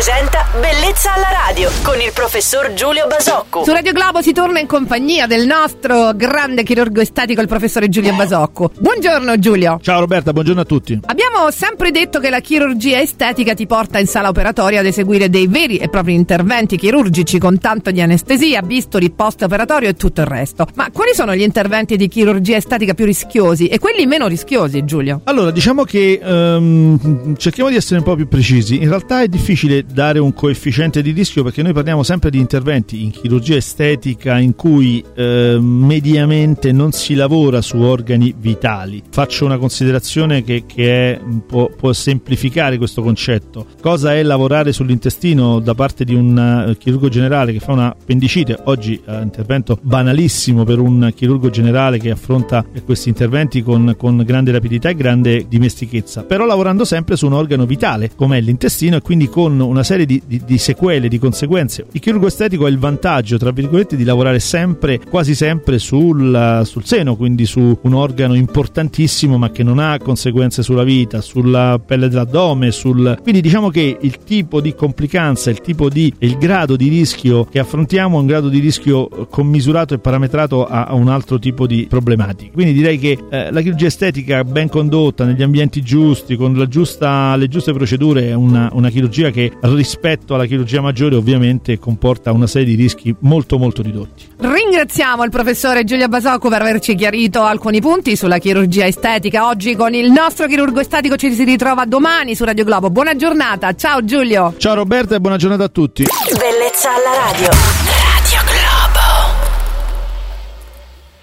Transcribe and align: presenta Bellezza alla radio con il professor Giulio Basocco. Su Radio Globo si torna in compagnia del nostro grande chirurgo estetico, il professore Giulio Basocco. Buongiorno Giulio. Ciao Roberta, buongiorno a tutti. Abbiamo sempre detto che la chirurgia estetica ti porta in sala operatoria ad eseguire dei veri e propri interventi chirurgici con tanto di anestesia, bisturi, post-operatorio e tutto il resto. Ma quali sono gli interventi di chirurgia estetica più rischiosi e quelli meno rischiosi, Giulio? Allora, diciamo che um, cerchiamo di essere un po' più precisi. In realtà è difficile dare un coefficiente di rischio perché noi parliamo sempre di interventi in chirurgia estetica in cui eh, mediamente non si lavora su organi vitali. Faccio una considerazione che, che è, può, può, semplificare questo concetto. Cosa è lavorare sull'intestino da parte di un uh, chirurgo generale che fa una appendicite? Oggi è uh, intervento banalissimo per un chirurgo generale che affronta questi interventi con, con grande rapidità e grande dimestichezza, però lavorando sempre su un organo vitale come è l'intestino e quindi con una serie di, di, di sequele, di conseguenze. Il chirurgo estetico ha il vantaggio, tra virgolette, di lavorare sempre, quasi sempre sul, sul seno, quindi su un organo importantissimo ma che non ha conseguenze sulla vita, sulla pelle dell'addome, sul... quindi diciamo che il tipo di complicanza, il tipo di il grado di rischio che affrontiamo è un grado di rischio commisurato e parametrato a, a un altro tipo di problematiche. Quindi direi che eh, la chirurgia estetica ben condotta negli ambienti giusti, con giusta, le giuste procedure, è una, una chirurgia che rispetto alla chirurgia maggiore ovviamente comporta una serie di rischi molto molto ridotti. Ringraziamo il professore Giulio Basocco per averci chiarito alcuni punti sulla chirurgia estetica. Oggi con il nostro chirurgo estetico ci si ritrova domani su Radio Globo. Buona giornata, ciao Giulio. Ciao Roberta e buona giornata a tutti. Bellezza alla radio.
presenta 0.00 0.46
Bellezza 0.58 1.12
alla 1.12 1.28
radio 1.46 1.68
con 1.82 2.00
il 2.00 2.10
professor 2.14 2.72
Giulio 2.72 3.06
Basocco. 3.06 3.64
Su 3.64 3.70
Radio 3.70 3.92
Globo 3.92 4.22
si 4.22 4.32
torna 4.32 4.58
in 4.58 4.66
compagnia 4.66 5.26
del 5.26 5.44
nostro 5.44 6.14
grande 6.14 6.62
chirurgo 6.62 7.02
estetico, 7.02 7.42
il 7.42 7.46
professore 7.46 7.90
Giulio 7.90 8.14
Basocco. 8.14 8.72
Buongiorno 8.78 9.38
Giulio. 9.38 9.78
Ciao 9.82 10.00
Roberta, 10.00 10.32
buongiorno 10.32 10.62
a 10.62 10.64
tutti. 10.64 10.98
Abbiamo 11.04 11.50
sempre 11.50 11.90
detto 11.90 12.18
che 12.18 12.30
la 12.30 12.40
chirurgia 12.40 12.98
estetica 12.98 13.52
ti 13.52 13.66
porta 13.66 13.98
in 13.98 14.06
sala 14.06 14.28
operatoria 14.30 14.80
ad 14.80 14.86
eseguire 14.86 15.28
dei 15.28 15.46
veri 15.48 15.76
e 15.76 15.90
propri 15.90 16.14
interventi 16.14 16.78
chirurgici 16.78 17.38
con 17.38 17.58
tanto 17.58 17.90
di 17.90 18.00
anestesia, 18.00 18.62
bisturi, 18.62 19.10
post-operatorio 19.10 19.90
e 19.90 19.94
tutto 19.96 20.22
il 20.22 20.26
resto. 20.28 20.66
Ma 20.76 20.90
quali 20.90 21.12
sono 21.12 21.34
gli 21.34 21.42
interventi 21.42 21.98
di 21.98 22.08
chirurgia 22.08 22.56
estetica 22.56 22.94
più 22.94 23.04
rischiosi 23.04 23.66
e 23.66 23.78
quelli 23.78 24.06
meno 24.06 24.28
rischiosi, 24.28 24.82
Giulio? 24.86 25.20
Allora, 25.24 25.50
diciamo 25.50 25.84
che 25.84 26.18
um, 26.22 27.36
cerchiamo 27.36 27.68
di 27.68 27.76
essere 27.76 27.98
un 27.98 28.04
po' 28.04 28.14
più 28.14 28.28
precisi. 28.28 28.76
In 28.76 28.88
realtà 28.88 29.20
è 29.20 29.28
difficile 29.28 29.88
dare 29.92 30.18
un 30.18 30.32
coefficiente 30.32 31.02
di 31.02 31.10
rischio 31.10 31.42
perché 31.42 31.62
noi 31.62 31.72
parliamo 31.72 32.02
sempre 32.02 32.30
di 32.30 32.38
interventi 32.38 33.02
in 33.02 33.10
chirurgia 33.10 33.56
estetica 33.56 34.38
in 34.38 34.54
cui 34.54 35.04
eh, 35.14 35.58
mediamente 35.60 36.72
non 36.72 36.92
si 36.92 37.14
lavora 37.14 37.60
su 37.60 37.78
organi 37.78 38.34
vitali. 38.38 39.02
Faccio 39.10 39.44
una 39.44 39.58
considerazione 39.58 40.42
che, 40.42 40.64
che 40.66 41.14
è, 41.14 41.20
può, 41.46 41.68
può, 41.68 41.92
semplificare 41.92 42.78
questo 42.78 43.02
concetto. 43.02 43.66
Cosa 43.80 44.14
è 44.14 44.22
lavorare 44.22 44.72
sull'intestino 44.72 45.60
da 45.60 45.74
parte 45.74 46.04
di 46.04 46.14
un 46.14 46.66
uh, 46.68 46.76
chirurgo 46.76 47.08
generale 47.08 47.52
che 47.52 47.60
fa 47.60 47.72
una 47.72 47.88
appendicite? 47.88 48.58
Oggi 48.64 49.00
è 49.04 49.10
uh, 49.10 49.22
intervento 49.22 49.78
banalissimo 49.80 50.64
per 50.64 50.78
un 50.78 51.12
chirurgo 51.14 51.50
generale 51.50 51.98
che 51.98 52.10
affronta 52.10 52.64
questi 52.84 53.08
interventi 53.08 53.62
con, 53.62 53.94
con 53.98 54.22
grande 54.24 54.52
rapidità 54.52 54.88
e 54.88 54.94
grande 54.94 55.46
dimestichezza, 55.48 56.22
però 56.22 56.46
lavorando 56.46 56.84
sempre 56.84 57.16
su 57.16 57.26
un 57.26 57.32
organo 57.32 57.66
vitale 57.66 58.10
come 58.14 58.38
è 58.38 58.40
l'intestino 58.40 58.96
e 58.96 59.00
quindi 59.00 59.28
con 59.28 59.60
una 59.60 59.79
serie 59.82 60.06
di, 60.06 60.22
di, 60.26 60.42
di 60.44 60.58
sequele, 60.58 61.08
di 61.08 61.18
conseguenze. 61.18 61.86
Il 61.92 62.00
chirurgo 62.00 62.26
estetico 62.26 62.64
ha 62.64 62.68
il 62.68 62.78
vantaggio, 62.78 63.36
tra 63.36 63.50
virgolette, 63.50 63.96
di 63.96 64.04
lavorare 64.04 64.38
sempre, 64.38 64.98
quasi 64.98 65.34
sempre 65.34 65.78
sul, 65.78 66.62
sul 66.64 66.84
seno, 66.84 67.16
quindi 67.16 67.46
su 67.46 67.78
un 67.80 67.94
organo 67.94 68.34
importantissimo 68.34 69.38
ma 69.38 69.50
che 69.50 69.62
non 69.62 69.78
ha 69.78 69.98
conseguenze 69.98 70.62
sulla 70.62 70.84
vita, 70.84 71.20
sulla 71.20 71.80
pelle 71.84 72.08
dell'addome, 72.08 72.70
sul... 72.70 73.18
quindi 73.22 73.40
diciamo 73.40 73.70
che 73.70 73.96
il 74.00 74.18
tipo 74.18 74.60
di 74.60 74.74
complicanza, 74.74 75.50
il 75.50 75.60
tipo 75.60 75.88
di 75.88 76.12
il 76.18 76.36
grado 76.38 76.76
di 76.76 76.88
rischio 76.88 77.44
che 77.44 77.58
affrontiamo 77.58 78.16
è 78.16 78.20
un 78.20 78.26
grado 78.26 78.48
di 78.48 78.58
rischio 78.58 79.08
commisurato 79.30 79.94
e 79.94 79.98
parametrato 79.98 80.66
a, 80.66 80.84
a 80.84 80.94
un 80.94 81.08
altro 81.08 81.38
tipo 81.38 81.66
di 81.66 81.86
problematiche. 81.88 82.50
Quindi 82.50 82.72
direi 82.72 82.98
che 82.98 83.18
eh, 83.30 83.50
la 83.50 83.60
chirurgia 83.60 83.86
estetica 83.86 84.44
ben 84.44 84.68
condotta 84.68 85.24
negli 85.24 85.42
ambienti 85.42 85.82
giusti, 85.82 86.36
con 86.36 86.66
giusta, 86.68 87.36
le 87.36 87.48
giuste 87.48 87.72
procedure, 87.72 88.28
è 88.28 88.34
una, 88.34 88.68
una 88.72 88.90
chirurgia 88.90 89.30
che 89.30 89.52
rispetto 89.74 90.34
alla 90.34 90.46
chirurgia 90.46 90.80
maggiore 90.80 91.16
ovviamente 91.16 91.78
comporta 91.78 92.32
una 92.32 92.46
serie 92.46 92.74
di 92.74 92.82
rischi 92.82 93.14
molto 93.20 93.58
molto 93.58 93.82
ridotti. 93.82 94.28
Ringraziamo 94.38 95.24
il 95.24 95.30
professore 95.30 95.84
Giulio 95.84 96.08
Basocco 96.08 96.48
per 96.48 96.60
averci 96.60 96.94
chiarito 96.94 97.42
alcuni 97.42 97.80
punti 97.80 98.16
sulla 98.16 98.38
chirurgia 98.38 98.86
estetica. 98.86 99.46
Oggi 99.46 99.76
con 99.76 99.94
il 99.94 100.10
nostro 100.10 100.46
chirurgo 100.46 100.80
estetico 100.80 101.16
ci 101.16 101.32
si 101.32 101.44
ritrova 101.44 101.84
domani 101.84 102.34
su 102.34 102.44
Radio 102.44 102.64
Globo. 102.64 102.90
Buona 102.90 103.14
giornata, 103.16 103.74
ciao 103.74 104.04
Giulio. 104.04 104.54
Ciao 104.56 104.74
Roberta 104.74 105.14
e 105.14 105.20
buona 105.20 105.36
giornata 105.36 105.64
a 105.64 105.68
tutti. 105.68 106.04
Bellezza 106.04 106.90
alla 106.94 107.30
radio. 107.30 107.89